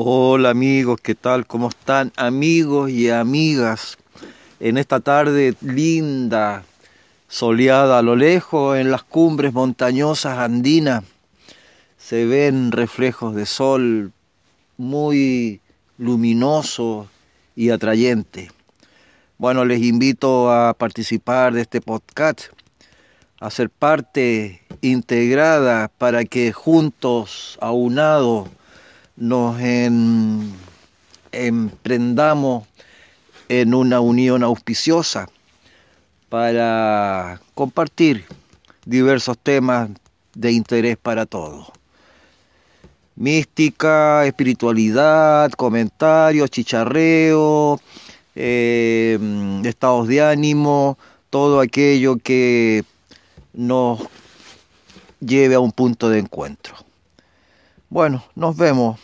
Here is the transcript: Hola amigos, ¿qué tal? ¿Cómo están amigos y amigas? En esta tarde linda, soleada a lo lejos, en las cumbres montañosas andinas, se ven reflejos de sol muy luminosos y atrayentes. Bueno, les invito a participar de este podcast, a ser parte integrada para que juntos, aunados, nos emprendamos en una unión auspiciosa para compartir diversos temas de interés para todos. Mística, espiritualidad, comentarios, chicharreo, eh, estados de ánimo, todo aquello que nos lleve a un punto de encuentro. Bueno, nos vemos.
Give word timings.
Hola 0.00 0.50
amigos, 0.50 1.00
¿qué 1.02 1.16
tal? 1.16 1.44
¿Cómo 1.44 1.70
están 1.70 2.12
amigos 2.14 2.88
y 2.88 3.10
amigas? 3.10 3.98
En 4.60 4.78
esta 4.78 5.00
tarde 5.00 5.56
linda, 5.60 6.62
soleada 7.26 7.98
a 7.98 8.02
lo 8.02 8.14
lejos, 8.14 8.78
en 8.78 8.92
las 8.92 9.02
cumbres 9.02 9.52
montañosas 9.52 10.38
andinas, 10.38 11.02
se 11.96 12.26
ven 12.26 12.70
reflejos 12.70 13.34
de 13.34 13.44
sol 13.44 14.12
muy 14.76 15.60
luminosos 15.98 17.08
y 17.56 17.70
atrayentes. 17.70 18.52
Bueno, 19.36 19.64
les 19.64 19.82
invito 19.82 20.52
a 20.52 20.74
participar 20.74 21.52
de 21.54 21.62
este 21.62 21.80
podcast, 21.80 22.42
a 23.40 23.50
ser 23.50 23.68
parte 23.68 24.62
integrada 24.80 25.88
para 25.88 26.24
que 26.24 26.52
juntos, 26.52 27.58
aunados, 27.60 28.48
nos 29.18 29.60
emprendamos 31.32 32.68
en 33.48 33.74
una 33.74 33.98
unión 34.00 34.44
auspiciosa 34.44 35.28
para 36.28 37.40
compartir 37.54 38.26
diversos 38.84 39.36
temas 39.38 39.90
de 40.34 40.52
interés 40.52 40.96
para 40.96 41.26
todos. 41.26 41.72
Mística, 43.16 44.24
espiritualidad, 44.24 45.50
comentarios, 45.52 46.50
chicharreo, 46.50 47.80
eh, 48.36 49.18
estados 49.64 50.06
de 50.06 50.22
ánimo, 50.22 50.96
todo 51.28 51.58
aquello 51.60 52.18
que 52.18 52.84
nos 53.52 54.00
lleve 55.18 55.56
a 55.56 55.60
un 55.60 55.72
punto 55.72 56.08
de 56.08 56.20
encuentro. 56.20 56.76
Bueno, 57.90 58.22
nos 58.36 58.56
vemos. 58.56 59.00